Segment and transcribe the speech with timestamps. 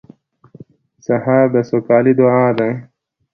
[1.05, 2.69] سهار د سوکالۍ دعا ده.